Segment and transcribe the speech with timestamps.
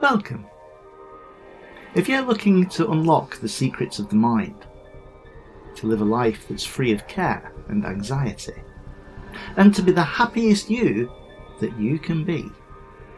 [0.00, 0.44] Welcome.
[1.94, 4.66] If you're looking to unlock the secrets of the mind,
[5.76, 8.62] to live a life that's free of care and anxiety,
[9.56, 11.10] and to be the happiest you
[11.60, 12.44] that you can be,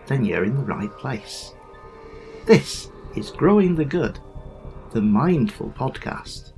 [0.06, 1.52] then you're in the right place.
[2.46, 4.20] This is Growing the Good,
[4.92, 6.52] the Mindful Podcast.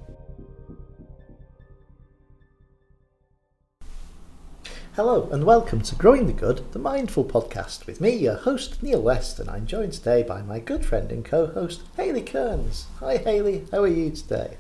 [5.02, 9.00] Hello, and welcome to Growing the Good, the Mindful Podcast, with me, your host, Neil
[9.00, 12.84] West, and I'm joined today by my good friend and co host, Hayley Kearns.
[12.98, 14.58] Hi, Hayley, how are you today?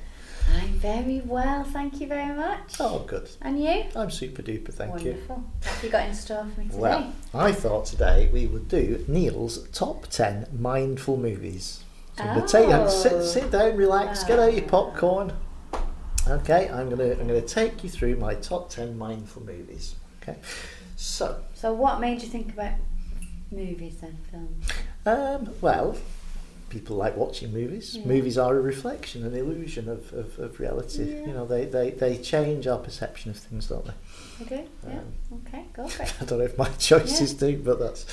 [0.56, 2.76] I'm very well, thank you very much.
[2.80, 3.28] Oh, good.
[3.42, 3.84] And you?
[3.94, 5.10] I'm super duper, thank you.
[5.10, 5.36] Wonderful.
[5.36, 6.78] What have you got in store for me today?
[6.78, 11.84] Well, I thought today we would do Neil's top 10 mindful movies.
[12.16, 13.22] So to take sit, Oh.
[13.22, 15.34] sit down, relax, get out your popcorn.
[16.26, 19.96] Okay, I'm going to I'm going to take you through my top 10 mindful movies.
[20.22, 20.36] Okay,
[20.96, 22.72] so so, what made you think about
[23.50, 24.66] movies then, films?
[25.04, 25.96] um, well,
[26.70, 27.96] people like watching movies.
[27.96, 28.06] Yeah.
[28.06, 31.04] Movies are a reflection, an illusion of, of, of reality.
[31.04, 31.26] Yeah.
[31.26, 33.92] You know, they, they, they change our perception of things, don't they?
[34.38, 34.68] You do?
[34.88, 34.98] Yeah.
[34.98, 36.14] Um, okay, go for it.
[36.20, 38.06] I don't know if my choices do, but that's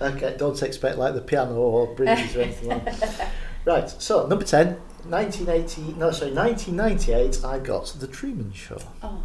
[0.00, 0.34] okay.
[0.36, 3.30] Don't expect like the piano or bridges or anything like that.
[3.64, 4.68] Right, so number 10,
[5.08, 8.78] 1980, no, sorry, 1998, I got The Truman Show.
[9.02, 9.22] Oh,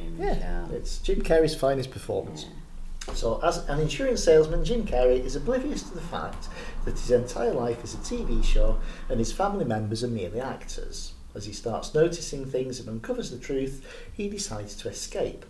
[0.00, 0.74] Love Yeah, Show.
[0.74, 2.44] it's Jim Carrey's finest performance.
[2.44, 3.14] Yeah.
[3.14, 6.48] So, as an insurance salesman, Jim Carrey is oblivious to the fact
[6.84, 11.12] that his entire life is a TV show and his family members are merely actors.
[11.34, 15.46] As he starts noticing things and uncovers the truth, he decides to escape.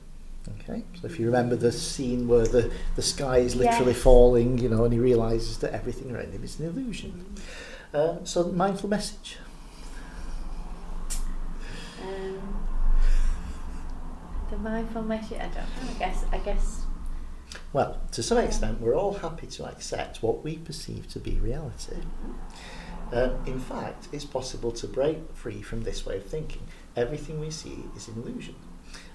[0.61, 4.03] Okay, so if you remember the scene where the, the sky is literally Yes.
[4.03, 7.27] falling, you know, and he realizes that everything around him is an illusion.
[7.93, 9.37] Um, so, mindful message.
[12.03, 12.38] Um,
[14.51, 15.39] the mindful message.
[15.39, 15.91] I don't know.
[15.91, 16.25] I guess.
[16.33, 16.83] I guess.
[17.73, 21.97] Well, to some extent, we're all happy to accept what we perceive to be reality.
[23.13, 26.63] Um, in fact, it's possible to break free from this way of thinking.
[26.95, 28.55] Everything we see is an illusion.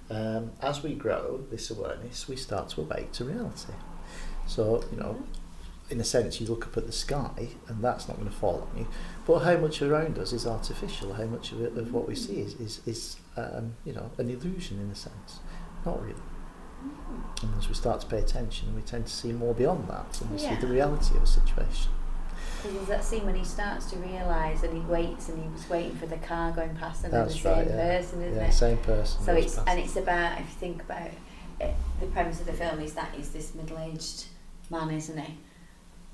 [0.09, 3.73] Um, as we grow this awareness, we start to awake to reality.
[4.47, 5.23] So, you know,
[5.89, 8.67] in a sense, you look up at the sky and that's not going to fall
[8.71, 8.87] on you.
[9.25, 11.13] But how much around us is artificial?
[11.13, 14.29] How much of, it, of what we see is, is, is um, you know, an
[14.29, 15.39] illusion in a sense?
[15.85, 16.15] Not really.
[17.41, 20.31] And as we start to pay attention, we tend to see more beyond that and
[20.31, 21.91] we see the reality of a situation.
[22.61, 25.69] Because there's that scene when he starts to realise and he waits and he was
[25.69, 27.97] waiting for the car going past and then the That's same right, yeah.
[27.97, 28.53] person, isn't yeah, it?
[28.53, 29.23] same person.
[29.23, 29.67] So it's past.
[29.67, 31.09] and it's about if you think about
[31.59, 34.25] it, the premise of the film is that he's this middle-aged
[34.69, 35.37] man, isn't he?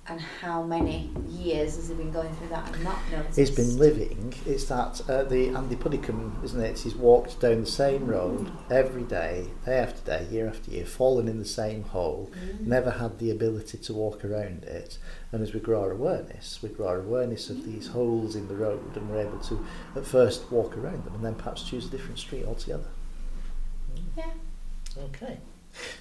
[0.07, 3.37] And how many years has he been going through that and not noticed?
[3.37, 4.33] He's been living.
[4.43, 6.79] It's that uh, the Andy Puddicombe, isn't it?
[6.79, 11.27] He's walked down the same road every day, day after day, year after year, fallen
[11.27, 12.65] in the same hole, Mm.
[12.65, 14.97] never had the ability to walk around it.
[15.31, 18.55] And as we grow our awareness, we grow our awareness of these holes in the
[18.55, 19.63] road, and we're able to
[19.95, 22.89] at first walk around them, and then perhaps choose a different street altogether.
[24.17, 24.31] Yeah.
[24.97, 25.37] Okay,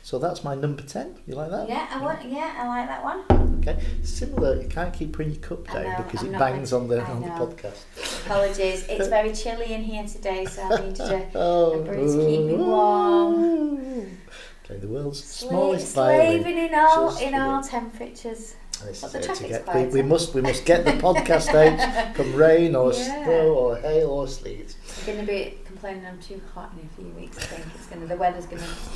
[0.03, 1.15] so that's my number ten.
[1.27, 1.69] You like that?
[1.69, 2.25] Yeah, I want.
[2.25, 3.59] Yeah, I like that one.
[3.61, 3.79] Okay.
[4.03, 4.62] Similar.
[4.62, 7.03] You can't keep putting your cup down know, because I'm it bangs on to- the
[7.03, 8.25] I on the podcast.
[8.27, 8.87] Apologies.
[8.89, 12.41] It's very chilly in here today, so I needed a, Oh, a brew to keep
[12.47, 14.19] me warm.
[14.65, 16.43] Playing the world's Sla- smallest violin.
[16.43, 18.55] slaving in all just in all temperatures.
[18.84, 22.15] This But is the to get, we, we must we must get the podcast out.
[22.15, 23.25] Come rain or Yeah.
[23.25, 24.77] snow or hail or sleet.
[25.01, 27.39] I'm going to be complaining I'm too hot in a few weeks.
[27.39, 28.47] I think it's to the weather's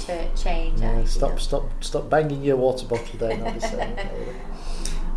[0.06, 0.80] to change.
[0.80, 4.10] Yeah, stop stop stop banging your water bottle down on the side.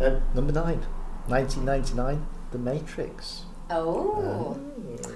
[0.00, 0.86] um, Number nine,
[1.26, 3.46] 1999, The Matrix.
[3.68, 4.56] Oh.
[5.04, 5.10] Ah.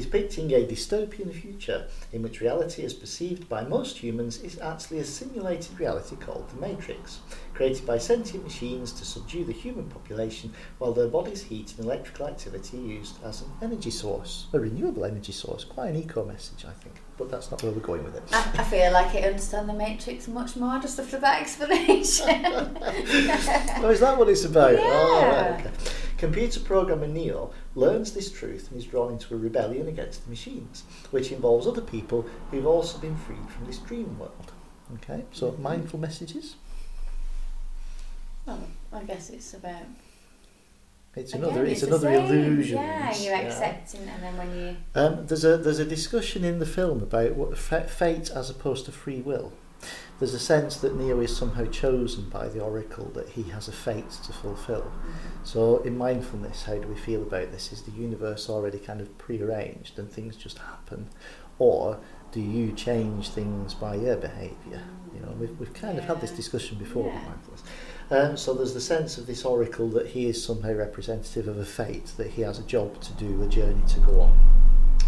[0.00, 5.04] Depicting a dystopian future in which reality as perceived by most humans is actually a
[5.04, 7.20] simulated reality called the Matrix,
[7.54, 12.26] created by sentient machines to subdue the human population while their bodies' heat and electrical
[12.26, 15.64] activity are used as an energy source, a renewable energy source.
[15.64, 18.22] Quite an eco message, I think, but that's not where we're going with it.
[18.32, 22.28] I, I feel like I understand the Matrix much more just after that explanation.
[22.46, 24.74] oh, is that what it's about?
[24.78, 25.50] Oh, Yeah.
[25.52, 25.70] right, okay.
[26.18, 30.84] Computer programmer Neo learns this truth and is drawn into a rebellion against the machines,
[31.10, 34.52] which involves other people who've also been freed from this dream world.
[34.94, 36.56] Okay, so mindful messages.
[38.46, 38.60] well,
[38.92, 39.82] I guess it's about.
[41.16, 41.66] It's again, another.
[41.66, 42.78] It's, the another illusion.
[42.78, 44.76] Yeah, you're accepting, and then when you.
[44.94, 48.92] Um, there's a there's a discussion in the film about what fate as opposed to
[48.92, 49.52] free will.
[50.18, 53.72] There's a sense that Neo is somehow chosen by the Oracle, that he has a
[53.72, 54.90] fate to fulfill.
[55.44, 57.70] So, in mindfulness, how do we feel about this?
[57.70, 61.08] Is the universe already kind of prearranged and things just happen,
[61.58, 61.98] or
[62.32, 64.82] do you change things by your behaviour?
[65.14, 67.22] You know, we've, we've kind of had this discussion before Yeah.
[67.22, 67.62] mindfulness.
[68.10, 71.64] Um, so there's the sense of this oracle that he is somehow representative of a
[71.64, 74.38] fate, that he has a job to do, a journey to go on.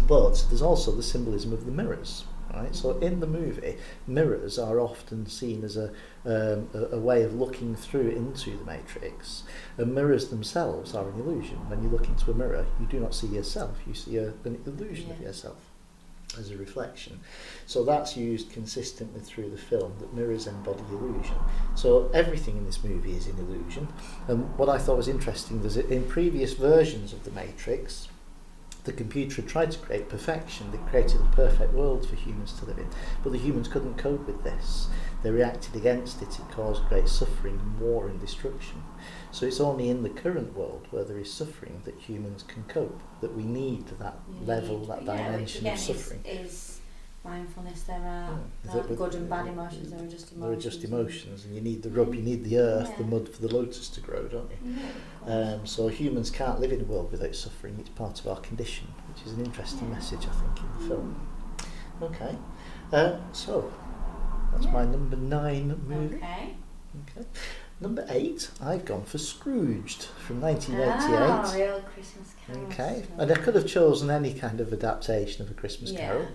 [0.07, 2.25] But there's also the symbolism of the mirrors.
[2.53, 2.75] Right?
[2.75, 5.89] So in the movie, mirrors are often seen as a,
[6.25, 9.43] um, a, a way of looking through into the matrix.
[9.77, 11.57] And mirrors themselves are an illusion.
[11.69, 14.61] When you look into a mirror, you do not see yourself, you see a, an
[14.65, 15.57] illusion of yourself
[16.37, 17.19] as a reflection.
[17.65, 21.35] So that's used consistently through the film, that mirrors embody illusion.
[21.75, 23.87] So everything in this movie is an illusion.
[24.27, 28.09] And what I thought was interesting was that in previous versions of The Matrix,
[28.85, 30.71] the computer had tried to create perfection.
[30.71, 32.87] They created a perfect world for humans to live in.
[33.23, 34.87] But the humans couldn't cope with this.
[35.21, 36.39] They reacted against it.
[36.39, 38.81] It caused great suffering, war, and destruction.
[39.31, 43.01] So it's only in the current world where there is suffering that humans can cope,
[43.21, 46.21] that we need that you level, need, that yeah, dimension yeah, of suffering.
[46.25, 46.78] Is, is
[47.23, 47.83] mindfulness.
[47.83, 49.91] There are it are good and bad emotions.
[49.91, 50.39] There are just emotions.
[50.41, 53.27] There are just emotions, and you need the rub, you need the earth, the mud
[53.29, 54.75] for the lotus to grow, don't you?
[55.27, 55.33] Yeah.
[55.55, 57.75] Um, so humans can't live in a world without suffering.
[57.79, 59.95] It's part of our condition, which is an interesting Yeah.
[59.95, 61.27] message, I think, in the film.
[62.01, 62.37] Okay,
[62.93, 63.71] uh, so
[64.53, 64.71] that's Yeah.
[64.71, 66.15] my number nine movie.
[66.15, 66.55] Okay.
[67.17, 67.27] Okay.
[67.81, 71.29] Number eight, I've gone for Scrooged from 1988.
[71.31, 72.63] Ah, real Christmas Carol.
[72.65, 75.99] Okay, and I could have chosen any kind of adaptation of A Christmas Yeah.
[76.07, 76.27] Carol,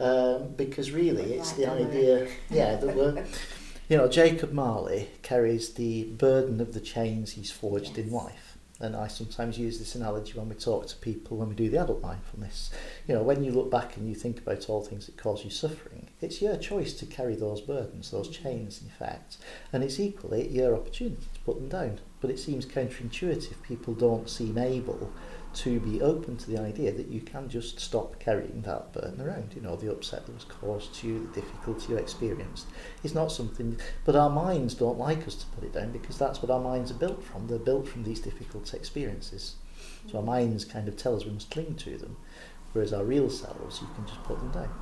[0.00, 3.24] um, because really it's the idea, yeah, that we're,
[3.88, 8.50] you know, Jacob Marley carries the burden of the chains he's forged in life.
[8.82, 11.82] And I sometimes use this analogy when we talk to people when we do the
[11.82, 12.70] adult mindfulness.
[13.06, 15.50] You know, when you look back and you think about all things that cause you
[15.50, 19.36] suffering, it's your choice to carry those burdens, those chains, in fact.
[19.70, 22.00] And it's equally your opportunity to put them down.
[22.22, 23.62] But it seems counterintuitive.
[23.62, 25.12] People don't seem able
[25.52, 29.52] to be open to the idea that you can just stop carrying that burden around.
[29.54, 32.66] You know, the upset that was caused to you, the difficulty you experienced.
[33.02, 36.42] It's not something, but our minds don't like us to put it down because that's
[36.42, 37.46] what our minds are built from.
[37.46, 39.56] They're built from these difficult experiences.
[40.10, 42.16] So our minds kind of tell us we must cling to them,
[42.72, 44.72] whereas our real selves, you can just put them down.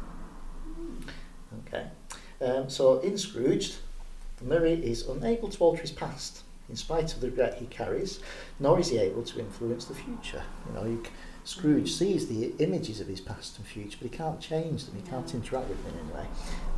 [1.67, 1.87] Okay.
[2.41, 3.77] Um, so in Scrooged,
[4.43, 8.21] Murray is unable to alter his past, in spite of the regret he carries,
[8.61, 10.43] nor is he able to influence the future.
[10.67, 11.03] You know, you,
[11.45, 14.97] Scrooge sees the images of his past and future, but he can't change them.
[14.97, 16.27] He can't interact with them in any way.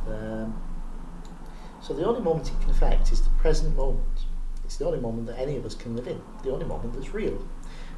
[0.07, 0.61] Um,
[1.81, 4.25] so the only moment he can affect is the present moment.
[4.63, 6.21] It's the only moment that any of us can live in.
[6.43, 7.45] The only moment that's real.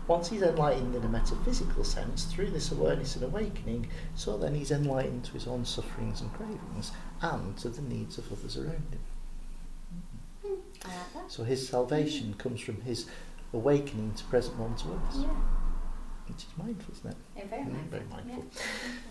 [0.07, 4.71] Once he's enlightened in a metaphysical sense through this awareness and awakening, so then he's
[4.71, 6.91] enlightened to his own sufferings and cravings
[7.21, 8.99] and to the needs of others around him.
[10.85, 10.87] I
[11.17, 11.29] like.
[11.29, 13.05] So his salvation comes from his
[13.53, 15.27] awakening to present moment awareness, Yeah.
[16.27, 17.17] which is mindful, isn't it?
[17.37, 17.89] Yeah, very Mm, mindful.
[17.99, 18.45] very mindful.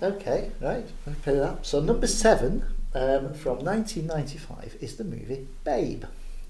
[0.01, 0.09] Yeah.
[0.09, 0.87] Okay, right,
[1.23, 1.65] put it up.
[1.67, 2.65] So number seven
[2.95, 6.05] um, from 1995 is the movie Babe,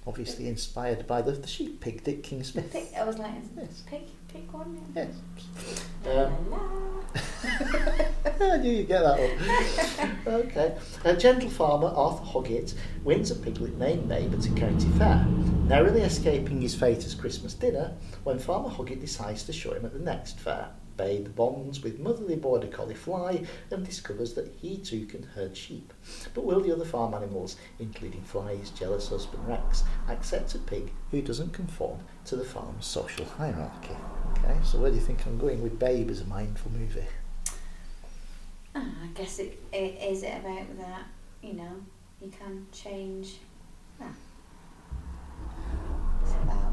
[0.06, 2.72] obviously inspired by the, the sheep pig Dick King Smith.
[2.72, 3.82] Pick, I was like, Yes.
[3.86, 4.80] pick, pick one.
[4.94, 5.14] Yes.
[6.04, 7.02] La, Um.
[8.50, 9.18] I knew you'd get that
[10.26, 10.34] one.
[10.34, 10.76] okay.
[11.04, 12.74] A gentle farmer, Arthur Hoggett,
[13.04, 15.24] wins a piglet named Babe to a county fair,
[15.66, 17.92] narrowly escaping his fate as Christmas dinner
[18.24, 20.68] when Farmer Hoggett decides to show him at the next fair.
[20.96, 25.92] Babe bonds with motherly border collie Fly and discovers that he too can herd sheep.
[26.34, 31.22] But will the other farm animals, including Fly's jealous husband Rex, accept a pig who
[31.22, 33.96] doesn't conform to the farm's social hierarchy?
[34.32, 37.06] Okay, so where do you think I'm going with Babe as a mindful movie?
[38.74, 41.02] Ah, I guess it, it is it about that,
[41.42, 41.72] you know,
[42.22, 43.36] you can change
[43.98, 44.14] that.
[46.22, 46.72] It's about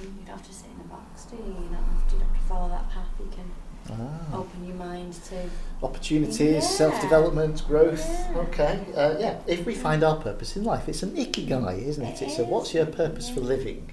[0.00, 1.42] you don't have to sit in a box, do you?
[1.42, 3.06] You don't have to, you don't have to follow that path.
[3.18, 3.50] You can
[3.88, 4.38] Ah.
[4.38, 5.48] open your mind to
[5.82, 6.60] opportunities, Yeah.
[6.60, 8.04] self-development, growth.
[8.04, 8.38] Yeah.
[8.38, 9.38] Okay, uh, yeah.
[9.46, 12.20] If we find our purpose in life, it's an ikigai, isn't it?
[12.20, 13.92] It It's a what's your purpose for living.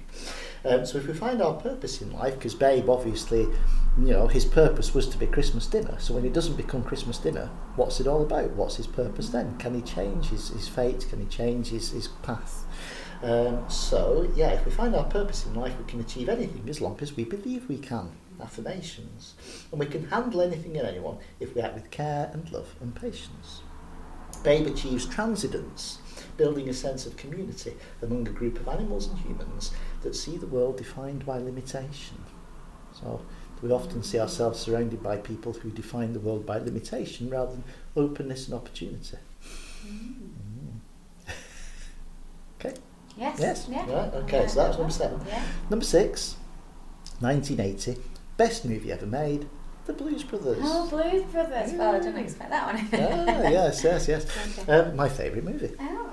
[0.64, 3.42] Um, so if we find our purpose in life, because Babe obviously,
[3.98, 5.96] you know, his purpose was to be Christmas dinner.
[5.98, 8.50] So when it doesn't become Christmas dinner, what's it all about?
[8.52, 9.56] What's his purpose then?
[9.58, 11.06] Can he change his, his fate?
[11.10, 12.64] Can he change his, his path?
[13.22, 16.80] Um, so yeah, if we find our purpose in life, we can achieve anything as
[16.80, 18.10] long as we believe we can.
[18.42, 19.34] Affirmations,
[19.70, 22.94] and we can handle anything and anyone if we act with care and love and
[22.94, 23.62] patience.
[24.42, 25.98] Babe achieves transcendence,
[26.36, 29.72] building a sense of community among a group of animals and humans
[30.04, 32.18] that see the world defined by limitation.
[33.00, 33.20] So
[33.62, 37.64] we often see ourselves surrounded by people who define the world by limitation rather than
[37.96, 39.16] openness and opportunity.
[39.86, 41.32] Mm.
[42.60, 42.74] okay.
[43.16, 43.66] yes, Yes.
[43.70, 43.90] yeah.
[43.92, 44.14] Right.
[44.14, 44.46] Okay.
[44.46, 45.20] So that's number seven.
[45.26, 45.42] Yeah.
[45.70, 46.36] Number six,
[47.20, 48.00] 1980,
[48.36, 49.46] best movie ever made,
[49.86, 50.58] The Blues Brothers.
[50.62, 51.72] Oh, Blues Brothers.
[51.72, 52.88] Well, I didn't expect that one.
[52.92, 54.26] ah, yes, yes, yes.
[54.58, 54.72] Okay.
[54.72, 55.72] Um, my favourite movie.
[55.80, 56.03] Oh.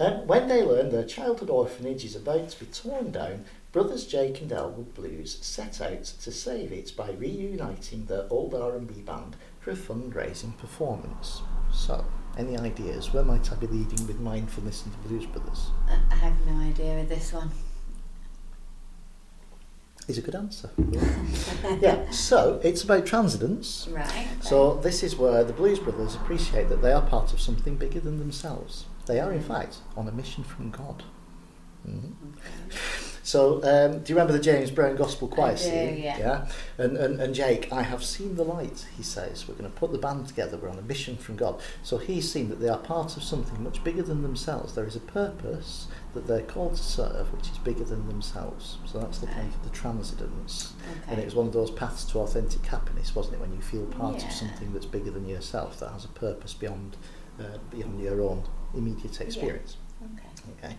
[0.00, 4.40] Um, when they learn their childhood orphanage is about to be torn down, brothers Jake
[4.40, 9.72] and Elwood Blues set out to save it by reuniting their old R&B band for
[9.72, 11.42] a fundraising performance.
[11.70, 12.02] So,
[12.38, 13.12] any ideas?
[13.12, 15.66] Where might I be leading with mindfulness and the Blues Brothers?
[15.86, 17.50] I I have no idea with this one.
[20.08, 20.70] Is a good answer.
[21.80, 23.86] yeah, so it's about transcendence.
[23.90, 24.28] Right.
[24.40, 28.00] So this is where the Blues Brothers appreciate that they are part of something bigger
[28.00, 28.86] than themselves.
[29.10, 31.02] They are, in fact, on a mission from God.
[31.84, 32.12] Mhm.
[32.36, 32.76] Okay.
[33.24, 35.98] So, um, do you remember the James Brown Gospel Choir scene?
[35.98, 36.46] yeah.
[36.78, 38.86] And, and and Jake, I have seen the light.
[38.96, 40.56] He says, we're going to put the band together.
[40.56, 41.60] We're on a mission from God.
[41.82, 44.74] So he's seen that they are part of something much bigger than themselves.
[44.76, 48.78] There is a purpose that they're called to serve, which is bigger than themselves.
[48.86, 50.74] So that's the kind of the transcendence.
[51.08, 51.22] And Okay.
[51.22, 53.40] it was one of those paths to authentic happiness, wasn't it?
[53.40, 54.26] When you feel part Yeah.
[54.28, 56.96] of something that's bigger than yourself, that has a purpose beyond
[57.38, 58.42] uh, beyond your own
[58.74, 59.76] immediate experience.
[60.02, 60.66] Okay.
[60.66, 60.76] Okay.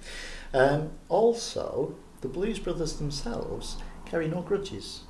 [0.54, 5.02] Um, also, the Blues Brothers themselves carry no grudges.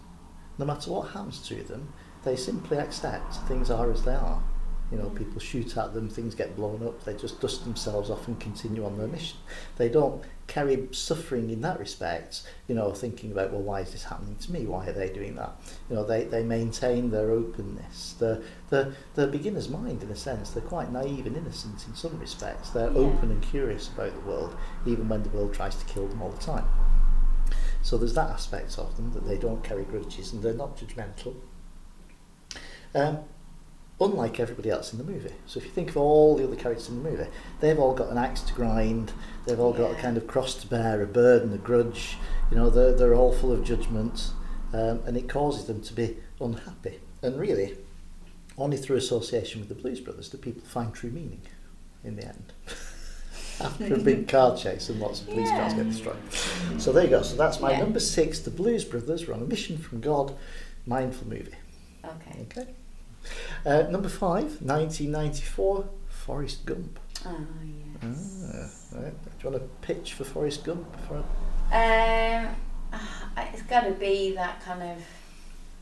[0.57, 4.43] No matter what happens to them, they simply accept things are as they are.
[4.91, 8.27] You know, people shoot at them, things get blown up, they just dust themselves off
[8.27, 9.37] and continue on their mission.
[9.77, 14.03] They don't carry suffering in that respect, you know, thinking about, well, why is this
[14.03, 14.65] happening to me?
[14.65, 15.55] Why are they doing that?
[15.89, 18.15] You know, they, they maintain their openness.
[18.19, 20.49] They're, they're, they're beginner's mind, in a sense.
[20.51, 22.71] They're quite naive and innocent in some respects.
[22.71, 22.97] They're Yeah.
[22.97, 26.31] open and curious about the world, even when the world tries to kill them all
[26.31, 26.65] the time.
[27.81, 31.35] So there's that aspect of them, that they don't carry grudges and they're not judgmental.
[32.93, 33.19] Um,
[34.01, 35.31] unlike everybody else in the movie.
[35.45, 37.27] So if you think of all the other characters in the movie,
[37.59, 39.13] they've all got an axe to grind,
[39.45, 42.17] they've all got a kind of cross to bear, a burden, a grudge,
[42.49, 44.31] you know, they're, they're all full of judgment,
[44.73, 46.99] um, and it causes them to be unhappy.
[47.21, 47.77] And really,
[48.57, 51.41] only through association with the Blues Brothers do people find true meaning
[52.03, 52.53] in the end.
[53.59, 55.91] After a big car chase and lots of police cars get Yeah.
[55.91, 56.81] destroyed.
[56.81, 57.21] So there you go.
[57.21, 57.79] So that's my Yeah.
[57.81, 59.27] number six, the Blues Brothers.
[59.27, 60.35] We're on a mission from God,
[60.87, 61.53] mindful movie.
[62.03, 62.41] Okay.
[62.49, 62.67] Okay.
[63.65, 66.99] Uh, number five, 1994, Forrest Gump.
[67.25, 67.37] Oh
[68.01, 68.45] yes.
[68.93, 69.13] Ah, right.
[69.39, 70.87] Do you want to pitch for Forrest Gump?
[71.07, 72.55] For Um,
[72.93, 74.97] ah, it's got to be that kind of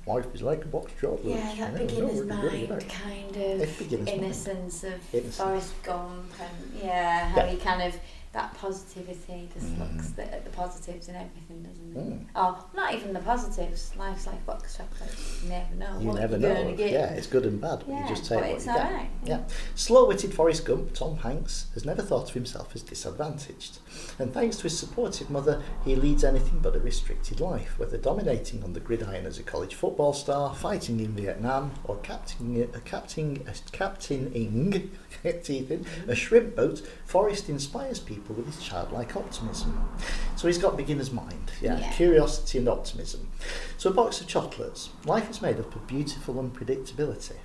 [0.06, 1.40] life is like a box of chocolates.
[1.58, 4.22] yeah, that you know, beginner's no, really, really, mind kind of beginner's mind.
[4.24, 5.38] innocence of Innocence.
[5.38, 7.48] Forrest Gump and yeah, how Yeah.
[7.52, 7.96] he kind of
[8.32, 9.80] that positivity just Mm.
[9.96, 11.98] looks the, at the positives in everything, doesn't it?
[11.98, 12.26] Mm.
[12.36, 13.92] Oh, not even the positives.
[13.98, 15.42] Life's like box chocolates.
[15.44, 16.76] You never know You what never you're know.
[16.76, 16.92] get.
[16.92, 18.86] Yeah, it's good and bad, Yeah, you just take what it's you get.
[18.86, 19.10] alright.
[19.26, 19.40] Yeah.
[19.74, 23.80] Slow-witted Forrest Gump, Tom Hanks, has never thought of himself as disadvantaged.
[24.20, 28.64] And thanks to his supportive mother, he leads anything but a restricted life, whether dominating
[28.64, 33.48] on the gridiron as a college football star, fighting in Vietnam, or captaining, uh, captaining,
[33.48, 34.92] uh, captaining
[35.24, 39.90] in, a shrimp boat, Forrest inspires people with his childlike optimism.
[40.36, 41.92] So he's got beginner's mind, yeah, Yeah.
[41.94, 43.30] curiosity and optimism.
[43.78, 44.90] So a box of chocolates.
[45.06, 47.38] Life is made up of beautiful unpredictability.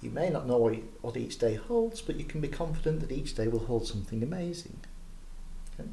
[0.00, 3.12] You may not know what what each day holds, but you can be confident that
[3.12, 4.78] each day will hold something amazing.
[5.78, 5.88] Okay?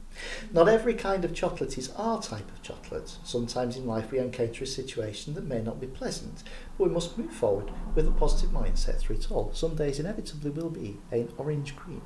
[0.54, 3.18] Not every kind of chocolate is our type of chocolate.
[3.24, 6.44] Sometimes in life we encounter a situation that may not be pleasant,
[6.78, 9.52] but we must move forward with a positive mindset through it all.
[9.54, 12.02] Some days inevitably will be an orange cream.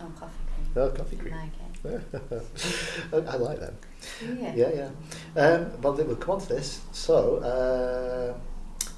[0.00, 0.43] Oh, coffee
[0.76, 1.34] Oh, coffee cream.
[1.34, 1.52] like
[3.12, 3.76] I like them.
[4.22, 4.54] Yeah.
[4.54, 5.40] Yeah, yeah.
[5.40, 6.80] Um, well, we'll come on to this.
[6.92, 8.38] So, uh,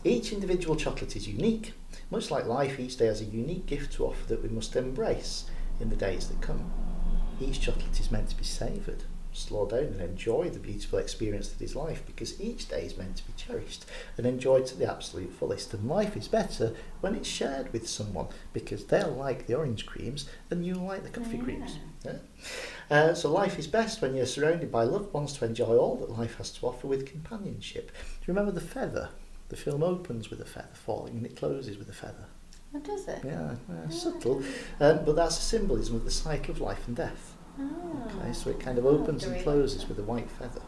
[0.05, 1.75] each individual chocolate is unique.
[2.11, 5.51] Much like life, each day has a unique gift to offer that we must embrace
[5.81, 6.71] in the days that come.
[7.41, 9.03] Each chocolate is meant to be savoured.
[9.37, 13.17] Slow down and enjoy the beautiful experience that is life because each day is meant
[13.19, 13.85] to be cherished
[14.17, 15.75] and enjoyed to the absolute fullest.
[15.75, 20.27] And life is better when it's shared with someone because they'll like the orange creams
[20.51, 21.45] and you'll like the coffee Yeah.
[21.45, 21.79] creams.
[22.03, 22.17] Yeah?
[22.91, 26.11] Uh, so life is best when you're surrounded by loved ones to enjoy all that
[26.11, 27.89] life has to offer with companionship.
[27.91, 29.11] Do you remember the feather?
[29.51, 32.25] The film opens with a feather falling and it closes with a feather.
[32.71, 33.21] What does it?
[33.23, 34.43] Yeah, yeah Oh, subtle,
[34.81, 37.35] um, but that's a symbolism of the cycle of life and death.
[37.59, 38.11] Oh.
[38.21, 40.63] Okay, so it kind of Oh, opens do and closes with a white feather.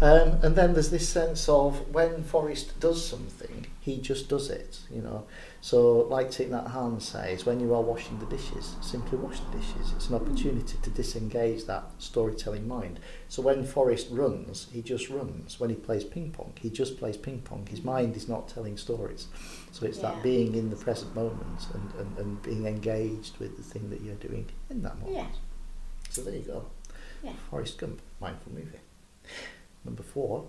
[0.00, 4.80] Um, and then there's this sense of when Forrest does something, he just does it,
[4.90, 5.24] you know.
[5.60, 9.56] So, like Thich Nhat Hanh says, when you are washing the dishes, simply wash the
[9.56, 9.92] dishes.
[9.94, 10.24] It's an hmm.
[10.24, 12.98] opportunity to disengage that storytelling mind.
[13.28, 15.60] So, when Forrest runs, he just runs.
[15.60, 17.66] When he plays ping pong, he just plays ping pong.
[17.70, 17.86] His hmm.
[17.86, 19.28] mind is not telling stories.
[19.70, 20.10] So, it's Yeah.
[20.10, 24.00] that being in the present moment and, and, and being engaged with the thing that
[24.02, 25.16] you're doing in that moment.
[25.16, 25.26] Yeah.
[26.14, 26.66] So there you go.
[27.24, 27.32] Yeah.
[27.50, 28.78] Forrest Gump, mindful movie.
[29.84, 30.46] Number four,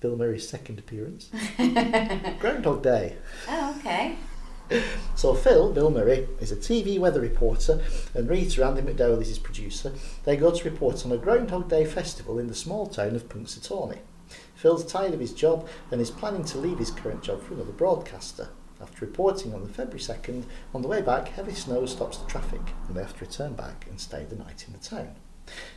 [0.00, 1.30] Bill Murray's second appearance.
[2.40, 3.16] Groundhog Day.
[3.48, 4.16] Oh, okay.
[5.14, 7.80] So Phil, Bill Murray, is a TV weather reporter
[8.14, 9.92] and Rita, Andie MacDowell, is his producer.
[10.24, 13.98] They go to report on a Groundhog Day festival in the small town of Punxsutawney.
[14.56, 17.70] Phil's tired of his job and is planning to leave his current job for another
[17.70, 18.48] broadcaster.
[18.80, 22.60] After reporting on the February 2nd, on the way back, heavy snow stops the traffic
[22.86, 25.14] and they have to return back and stay the night in the town.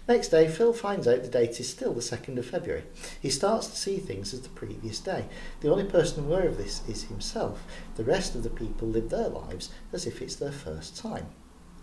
[0.08, 2.84] Next day, Phil finds out the date is still the 2nd of February.
[3.22, 5.26] He starts to see things as the previous day.
[5.62, 7.64] The only person aware of this is himself.
[7.96, 11.28] The rest of the people live their lives as if it's their first time.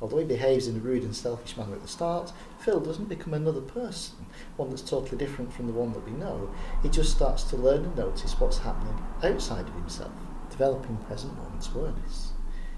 [0.02, 3.32] Although he behaves in a rude and selfish manner at the start, Phil doesn't become
[3.32, 6.50] another person, one that's totally different from the one that we know.
[6.82, 10.12] He just starts to learn and notice what's happening outside of himself,
[10.56, 12.32] developing present moment's awareness.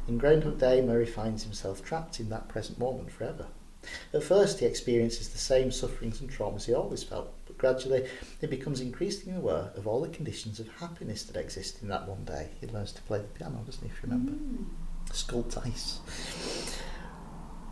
[0.08, 3.46] In Groundhog Day, Murray finds himself trapped in that present moment forever.
[4.12, 8.08] At first, he experiences the same sufferings and traumas he always felt, but gradually
[8.40, 12.24] he becomes increasingly aware of all the conditions of happiness that exist in that one
[12.24, 12.48] day.
[12.60, 14.32] He learns to play the piano, doesn't he, if you remember?
[14.32, 14.64] Mm.
[15.12, 16.00] Sculpt ice.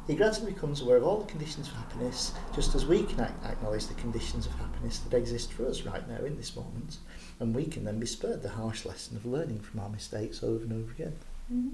[0.06, 3.32] He gradually becomes aware of all the conditions of happiness, just as we can ac-
[3.44, 6.98] acknowledge the conditions of happiness that exist for us right now in this moment,
[7.40, 10.64] and we can then be spared the harsh lesson of learning from our mistakes over
[10.64, 11.16] and over again.
[11.52, 11.70] Mm.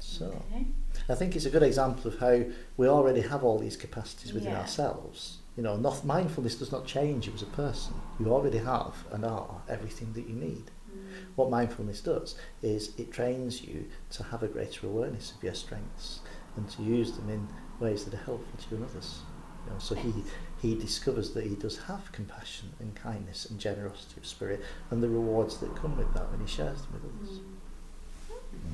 [0.00, 0.66] So, Okay.
[1.08, 2.42] I think it's a good example of how
[2.76, 4.60] we already have all these capacities within Yeah.
[4.60, 5.38] ourselves.
[5.56, 7.94] You know, not, mindfulness does not change you as a person.
[8.20, 10.70] You already have and are everything that you need.
[10.90, 11.36] Mm.
[11.36, 16.20] What mindfulness does is it trains you to have a greater awareness of your strengths
[16.56, 17.48] and to use them in
[17.80, 19.20] ways that are helpful to you and others.
[19.66, 20.12] You know, so he
[20.60, 25.08] he discovers that he does have compassion and kindness and generosity of spirit and the
[25.08, 27.40] rewards that come with that when he shares them with others.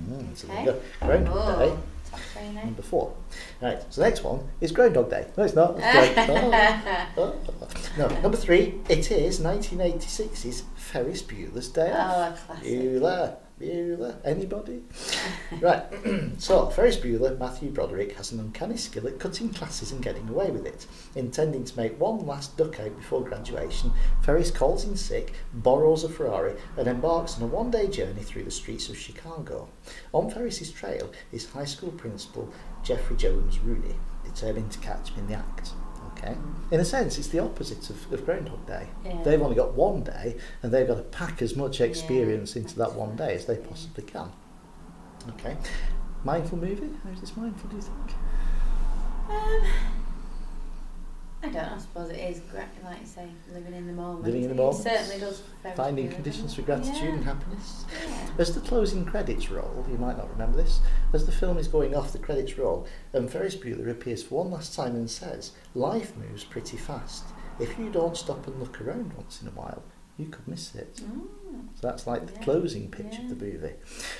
[0.09, 0.81] Mm, so there you Okay.
[1.01, 1.07] go.
[1.07, 1.77] Groundhog Day.
[2.17, 2.65] Oh, now.
[2.65, 3.13] Number four.
[3.61, 5.27] Right, so the next one is Groundhog Day.
[5.37, 5.75] No, it's not.
[5.79, 6.31] It's
[7.19, 7.69] oh, oh.
[7.99, 12.41] No, number three, it is 1986's Ferris Bueller's Day Off.
[12.49, 12.67] Oh, classic.
[12.73, 14.83] Bueller, Bueller, anybody?
[15.61, 15.85] right,
[16.39, 20.51] so Ferris Bueller, Matthew Broderick, has an uncanny skill at cutting classes and getting away
[20.51, 20.87] with it.
[21.15, 26.09] Intending to make one last duck out before graduation, Ferris calls in sick, borrows a
[26.09, 29.69] Ferrari, and embarks on a one day journey through the streets of Chicago.
[30.13, 32.53] On Ferris's trail is high school principal
[32.83, 35.71] Jeffrey Jones Rooney, determined to catch him in the act.
[36.71, 38.89] In a sense, it's the opposite of, of Groundhog Day.
[39.05, 39.23] Yeah.
[39.23, 42.77] They've only got one day, and they've got to pack as much Yeah, experience into
[42.79, 44.31] that one day as they possibly can.
[45.31, 45.57] Okay.
[46.25, 46.91] Mindful movie?
[47.05, 48.17] How's this mindful, do you think?
[49.29, 49.63] Um,
[51.45, 54.25] I don't know, I suppose it is, gra- like you say, living in the moment.
[54.25, 54.81] Living in the moment.
[54.81, 55.43] It certainly does.
[55.77, 57.13] Finding conditions for gratitude yeah.
[57.13, 57.85] and happiness.
[58.09, 58.29] Yeah.
[58.39, 60.81] As the closing credits roll, you might not remember this,
[61.13, 64.53] as the film is going off, the credits roll, and Ferris Bueller appears for one
[64.53, 67.25] last time and says, Life moves pretty fast.
[67.61, 69.83] If you don't stop and look around once in a while,
[70.17, 71.03] you could miss it.
[71.05, 71.27] Mm.
[71.81, 73.23] So that's like the Yeah, closing pitch yeah.
[73.23, 73.73] of the movie.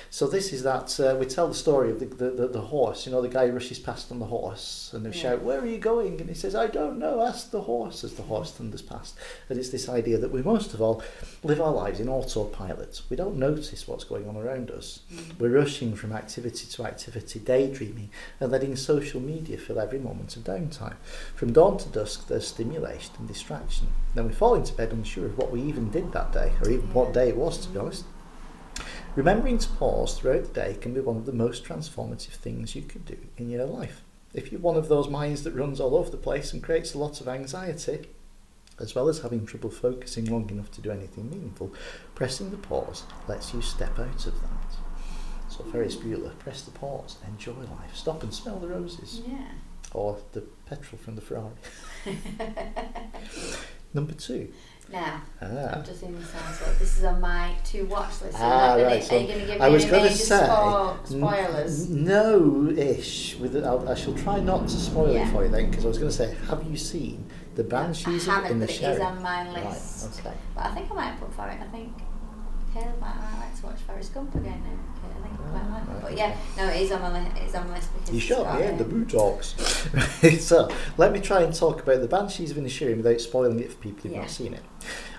[0.09, 3.05] So this is that uh, we tell the story of the, the, the, the horse.
[3.05, 5.15] You know, the guy rushes past on the horse, and they Yeah.
[5.15, 7.21] shout, "Where are you going?" And he says, "I don't know.
[7.21, 9.15] Ask the horse." As the horse thunders past,
[9.49, 11.01] and it's this idea that we most of all
[11.43, 13.01] live our lives in autopilot.
[13.09, 14.99] We don't notice what's going on around us.
[15.13, 15.39] Mm.
[15.39, 20.43] We're rushing from activity to activity, daydreaming, and letting social media fill every moment of
[20.43, 20.95] downtime.
[21.35, 23.87] From dawn to dusk, there's stimulation and distraction.
[24.13, 26.93] Then we fall into bed unsure of what we even did that day, or even
[26.93, 28.05] what day it was, to be honest.
[29.15, 32.81] Remembering to pause throughout the day can be one of the most transformative things you
[32.81, 34.01] could do in your life.
[34.33, 36.97] If you're one of those minds that runs all over the place and creates a
[36.97, 38.09] lot of anxiety,
[38.77, 41.73] as well as having trouble focusing long enough to do anything meaningful,
[42.13, 44.75] pressing the pause lets you step out of that.
[45.47, 49.47] So Ferris Bueller, press the pause, enjoy life, stop and smell the roses, Yeah.
[49.93, 51.53] or the petrol from the Ferrari.
[53.93, 54.51] Number two.
[54.95, 55.45] Now, Ah.
[55.75, 58.37] I'm just in the sound, so this is on my to watch list.
[58.39, 61.91] Ah, right, are you going to give me was any major say spo- spoilers?
[61.91, 63.35] n- no-ish.
[63.41, 65.27] With it, I'll, I shall try not to spoil Yeah.
[65.27, 68.27] it for you then, because I was going to say, have you seen the Banshees
[68.29, 70.05] I haven't, in the but it is on my list.
[70.15, 70.37] Right, okay.
[70.55, 71.57] But I think I might put for it.
[71.61, 71.91] I think
[72.75, 75.07] Caleb might, might like to watch Forrest Gump again now.
[75.07, 76.01] I think I quite like Ah, it.
[76.01, 77.37] But yeah, no, it is on my list.
[77.41, 79.87] It's on my list because You shot me in the um, boo talks.
[79.93, 83.71] Right, so let me try and talk about the Banshees of Inisherin without spoiling it
[83.71, 84.21] for people who've Yeah.
[84.21, 84.63] not seen it.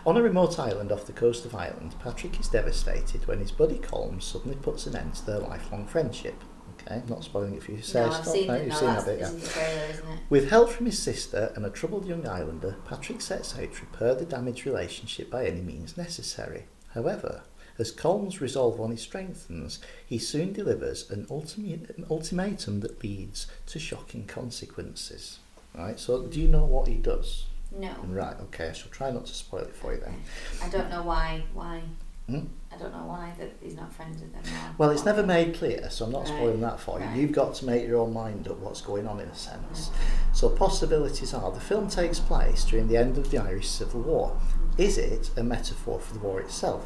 [0.04, 3.78] On a remote island off the coast of Ireland, Patrick is devastated when his buddy
[3.78, 6.34] Colm suddenly puts an end to their lifelong friendship.
[6.78, 7.78] Okay, not spoiling it for you.
[7.94, 8.58] No, I've stop seen now, it.
[8.66, 9.30] You've No, seen that bit, yeah.
[9.30, 10.18] the trailer, isn't it?
[10.28, 14.14] With help from his sister and a troubled young islander, Patrick sets out to repair
[14.14, 16.66] the damaged relationship by any means necessary.
[16.96, 17.42] However,
[17.78, 23.46] as Colm's resolve on it strengthens, he soon delivers an, ultimate, an ultimatum that leads
[23.66, 25.38] to shocking consequences.
[25.74, 27.44] Right, so do you know what he does?
[27.70, 27.94] No.
[28.04, 30.22] Right, okay, I shall try not to spoil it for you then.
[30.62, 31.42] I don't know why.
[31.52, 31.82] Why?
[32.28, 32.40] Hmm?
[32.72, 34.74] I don't know why that he's not friends with them now.
[34.78, 37.06] Well, it's never made clear, so I'm not Right, spoiling that for you.
[37.06, 37.16] right.
[37.16, 39.90] You've got to make your own mind up what's going on in a sense.
[40.32, 44.36] So possibilities are the film takes place during the end of the Irish Civil War.
[44.76, 46.84] Is it a metaphor for the war itself?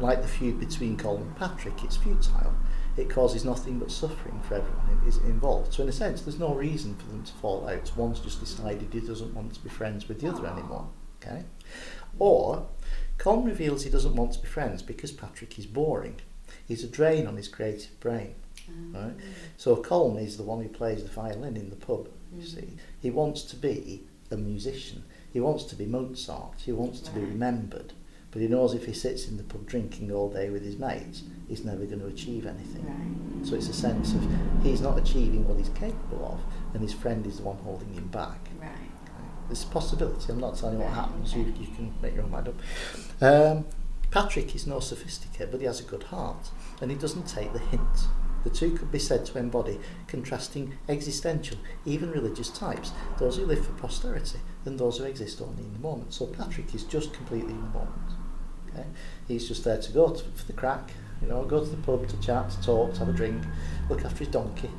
[0.00, 2.54] Like the feud between Colin and Patrick, it's futile.
[2.96, 5.72] It causes nothing but suffering for everyone who is involved.
[5.74, 7.92] So in a sense, there's no reason for them to fall out.
[7.94, 10.88] One's just decided he doesn't want to be friends with the other anymore.
[11.22, 11.44] Okay?
[12.18, 12.66] Or
[13.18, 16.16] Colin reveals he doesn't want to be friends because Patrick is boring.
[16.66, 18.34] He's a drain on his creative brain.
[18.68, 19.14] Um, Right.
[19.56, 22.08] So Colin is the one who plays the violin in the pub.
[22.34, 22.54] You Mm.
[22.54, 22.68] see,
[23.00, 25.02] he wants to be a musician.
[25.32, 26.60] He wants to be Mozart.
[26.64, 27.92] He wants to be remembered.
[28.30, 31.22] But he knows if he sits in the pub drinking all day with his mates,
[31.48, 32.84] he's never going to achieve anything.
[32.86, 33.46] Right.
[33.46, 34.22] So it's a sense of
[34.62, 36.40] he's not achieving what he's capable of,
[36.74, 38.50] and his friend is the one holding him back.
[38.60, 38.70] Right.
[39.48, 40.32] there's a possibility.
[40.32, 41.34] I'm not telling you what happens.
[41.34, 42.54] You, you can make your own mind up.
[43.20, 43.64] Um,
[44.10, 47.58] Patrick is no sophisticated, but he has a good heart, and he doesn't take the
[47.58, 48.08] hint.
[48.44, 53.66] The two could be said to embody contrasting existential, even religious types, those who live
[53.66, 56.14] for posterity and those who exist only in the moment.
[56.14, 58.12] So Patrick is just completely in the moment.
[58.70, 58.86] Okay?
[59.26, 62.08] He's just there to go to, for the crack, you know, go to the pub
[62.08, 63.42] to chat, to talk, to have a drink,
[63.90, 64.70] look after his donkey,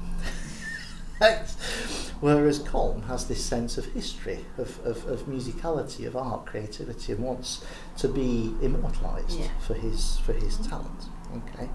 [2.22, 7.24] Whereas Colm has this sense of history, of, of, of musicality, of art, creativity, and
[7.24, 7.64] wants
[7.98, 9.48] to be immortalised Yeah.
[9.66, 11.04] for his for his talent.
[11.36, 11.70] Okay.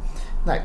[0.46, 0.64] Now,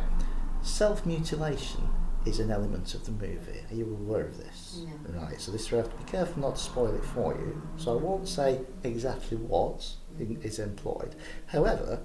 [0.61, 1.81] self mutilation
[2.25, 3.61] is an element of the movie.
[3.71, 4.81] Are you aware of this?
[5.07, 5.21] No.
[5.21, 5.39] Right.
[5.39, 7.61] So this we have to be careful not to spoil it for you.
[7.77, 9.87] So I won't say exactly what
[10.19, 11.15] in- is employed.
[11.47, 12.01] However,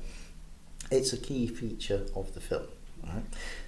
[0.92, 2.68] it's a key feature of the film.
[3.02, 3.24] Right.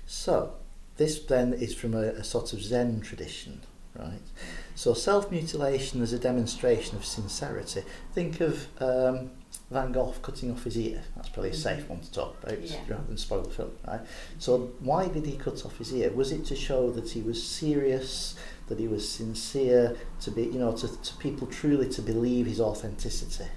[0.07, 0.55] So
[0.97, 3.61] this then is from a, a sort of Zen tradition,
[3.99, 4.21] right?
[4.75, 7.83] So self-mutilation as a demonstration of sincerity.
[8.13, 9.31] Think of um,
[9.71, 11.03] Van Gogh cutting off his ear.
[11.17, 12.79] That's probably a safe one to talk about Yeah.
[12.89, 14.01] rather than spoil the film, right?
[14.39, 16.11] So why did he cut off his ear?
[16.13, 18.37] Was it to show that he was serious,
[18.69, 22.61] that he was sincere, to be, you know, to, to people truly to believe his
[22.61, 23.51] authenticity?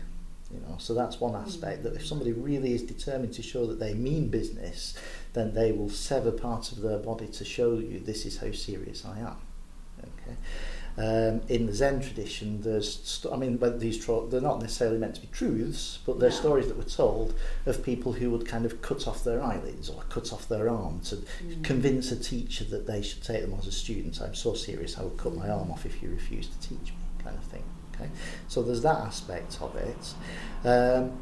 [0.54, 1.84] You know, so that's one aspect.
[1.84, 4.96] That if somebody really is determined to show that they mean business,
[5.34, 9.06] then they will sever part of their body to show you this is how serious
[9.06, 9.36] I am.
[10.00, 10.36] Okay.
[10.98, 14.98] Um, in the Zen tradition, there's, st- I mean, but these tro- they're not necessarily
[14.98, 16.36] meant to be truths, but they're No.
[16.36, 17.36] stories that were told
[17.68, 21.00] of people who would kind of cut off their eyelids or cut off their arm
[21.02, 21.64] to Mm.
[21.64, 24.20] convince a teacher that they should take them as a student.
[24.20, 26.98] I'm so serious, I will cut my arm off if you refuse to teach me,
[27.24, 27.64] kind of thing.
[28.00, 28.10] Okay,
[28.48, 30.14] so there's that aspect of it.
[30.68, 31.20] Um,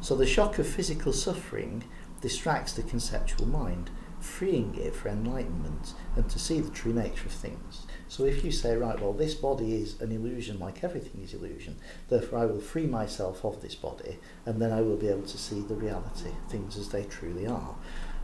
[0.00, 1.84] so the shock of physical suffering
[2.20, 7.32] distracts the conceptual mind, freeing it for enlightenment and to see the true nature of
[7.32, 7.86] things.
[8.08, 11.76] So if you say, right, well, this body is an illusion like everything is illusion,
[12.08, 15.38] therefore I will free myself of this body and then I will be able to
[15.38, 17.74] see the reality, things as they truly are.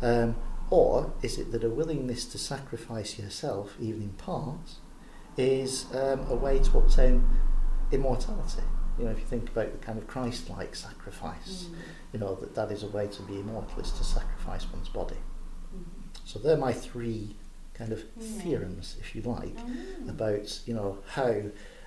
[0.01, 0.37] Um,
[0.71, 4.77] or is it that a willingness to sacrifice yourself, even in part,
[5.37, 7.25] is um, a way to obtain
[7.93, 8.63] immortality?
[8.99, 11.75] You know, if you think about the kind of Christ-like sacrifice, Mm.
[12.13, 15.17] you know, that that is a way to be immortal, is to sacrifice one's body.
[15.75, 15.85] Mm.
[16.25, 17.37] So they're my three
[17.75, 18.43] kind of Yeah.
[18.43, 19.57] theorems, if you like,
[20.09, 21.35] about, you know, how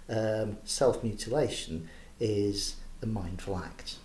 [0.10, 1.88] um, self-mutilation
[2.20, 3.98] is a mindful act.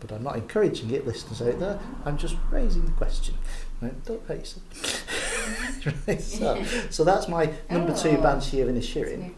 [0.00, 1.78] But I'm not encouraging it, listeners out there.
[2.04, 3.34] I'm just raising the question.
[3.80, 4.04] Right?
[4.04, 6.06] Don't hurt yourself.
[6.08, 8.22] right, so, so that's my number two Oh.
[8.22, 9.32] Banshee of Inisherin.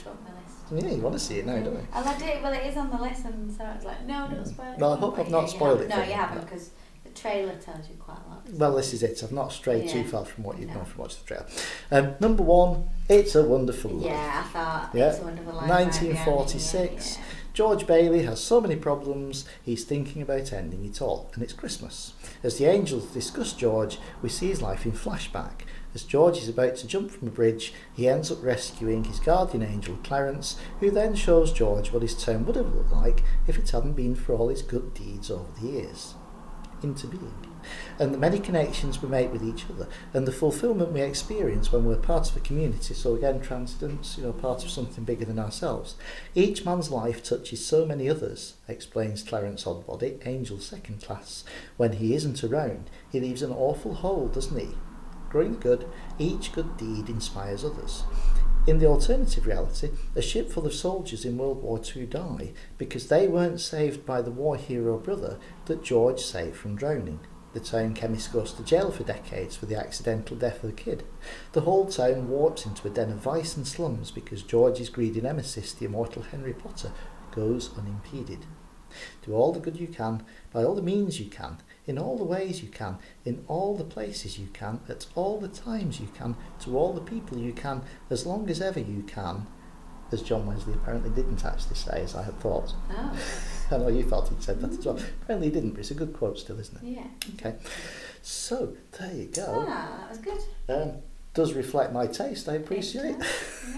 [0.70, 0.90] Moved up the list.
[0.90, 1.88] Yeah, you want to see it now, don't you?
[1.94, 2.42] Well, I do.
[2.42, 4.78] Well, it is on the list, and so I was like, no, don't spoil it.
[4.78, 5.92] Well, I hope I've not you spoiled haven't.
[5.92, 6.16] it No, for you you.
[6.16, 6.70] haven't, because
[7.04, 8.48] the trailer tells you quite a lot.
[8.52, 9.22] Well, this is it.
[9.22, 10.04] I've not strayed too Yeah.
[10.06, 10.76] far from what you've No.
[10.76, 11.46] known from watching the trailer.
[11.90, 14.06] Um, number one, It's a Wonderful Life.
[14.06, 15.08] Yeah, I thought Yeah.
[15.10, 15.62] it's a wonderful life.
[15.62, 17.16] right, 1946.
[17.16, 17.24] yeah, yeah.
[17.54, 22.12] George Bailey has so many problems, he's thinking about ending it all, and it's Christmas.
[22.44, 25.62] As the angels discuss George, we see his life in flashback.
[25.94, 29.62] As George is about to jump from a bridge, he ends up rescuing his guardian
[29.62, 33.70] angel Clarence, who then shows George what his town would have looked like if it
[33.70, 36.14] hadn't been for all his good deeds over the years.
[36.82, 37.34] Into being.
[37.98, 41.84] And the many connections we make with each other, and the fulfillment we experience when
[41.84, 45.40] we're part of a community, so again, transcendence, you know, part of something bigger than
[45.40, 45.96] ourselves.
[46.36, 51.42] Each man's life touches so many others, explains Clarence Odbody, Angel Second Class.
[51.76, 54.76] When he isn't around, he leaves an awful hole, doesn't he?
[55.30, 55.86] Growing good,
[56.18, 58.04] each good deed inspires others.
[58.66, 63.08] In the alternative reality, a ship full of soldiers in World War II die because
[63.08, 67.20] they weren't saved by the war hero brother that George saved from drowning.
[67.54, 71.04] The town chemist goes to jail for decades for the accidental death of the kid.
[71.52, 75.72] The whole town warps into a den of vice and slums because George's greedy nemesis,
[75.72, 76.92] the immortal Henry Potter,
[77.30, 78.44] goes unimpeded.
[79.24, 81.58] Do all the good you can, by all the means you can.
[81.88, 85.48] In all the ways you can, in all the places you can, at all the
[85.48, 89.46] times you can, to all the people you can, as long as ever you can,
[90.12, 92.74] as John Wesley apparently didn't actually say, as I had thought.
[92.90, 93.18] Oh,
[93.70, 94.98] I know you thought he'd said that as well.
[95.22, 96.86] Apparently he didn't, but it's a good quote still, isn't it?
[96.86, 97.06] yeah.
[97.34, 97.56] Okay.
[98.22, 99.66] So, there you go.
[99.68, 100.40] Ah, that was good.
[100.68, 100.92] Um,
[101.34, 103.16] does reflect my taste, I appreciate.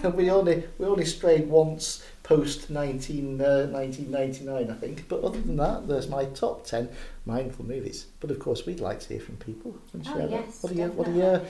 [0.03, 2.03] And we only we only strayed once
[2.35, 5.07] post 19, uh, 1999, I think.
[5.07, 6.89] But other than that, there's my top 10
[7.25, 8.05] mindful movies.
[8.19, 9.75] But of course, we'd like to hear from people.
[9.93, 10.31] and Oh, share that.
[10.31, 11.41] yes, What are your, what are your,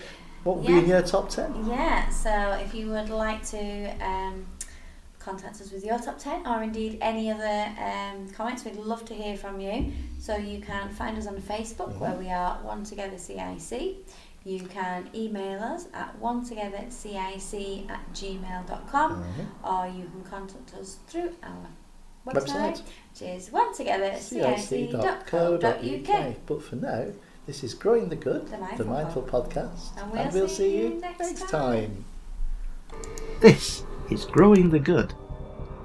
[0.43, 1.65] what would be in your top 10?
[1.67, 2.31] Yeah, so
[2.65, 4.45] if you would like to um,
[5.19, 9.13] contact us with your top 10 or indeed any other um, comments, we'd love to
[9.13, 9.91] hear from you.
[10.19, 13.97] So you can find us on Facebook where we are One Together CIC.
[14.43, 19.45] You can email us at one together cic at gmail.com Mhm.
[19.63, 21.67] or you can contact us through our
[22.25, 22.47] Website.
[22.47, 26.35] website, which is one together cic.co.uk.
[26.47, 27.05] But for now,
[27.45, 29.91] this is Growing the Good, The the Mindful Mindful Podcast.
[30.15, 32.05] And we'll see you next time.
[33.41, 35.13] This is Growing the Good,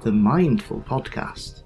[0.01, 1.61] the Mindful Podcast.